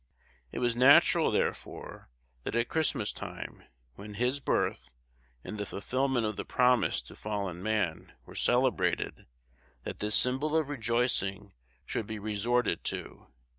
[0.51, 2.09] It was natural, therefore,
[2.43, 4.93] that at Christmas time, when His Birth,
[5.43, 9.27] and the fulfilment of the promise to fallen man, were celebrated,
[9.83, 11.53] that this symbol of rejoicing
[11.85, 13.27] should be resorted to.